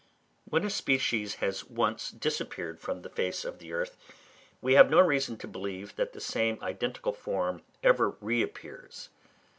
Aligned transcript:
When 0.45 0.65
a 0.65 0.69
species 0.71 1.35
has 1.35 1.65
once 1.65 2.09
disappeared 2.09 2.79
from 2.79 3.03
the 3.03 3.09
face 3.11 3.45
of 3.45 3.59
the 3.59 3.71
earth, 3.71 3.95
we 4.59 4.73
have 4.73 4.89
no 4.89 4.99
reason 4.99 5.37
to 5.37 5.47
believe 5.47 5.95
that 5.95 6.13
the 6.13 6.19
same 6.19 6.57
identical 6.63 7.13
form 7.13 7.61
ever 7.83 8.17
reappears. 8.19 9.09